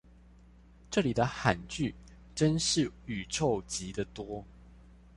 [0.89, 1.93] 這裡的罕句
[2.33, 4.43] 真是宇宙級的多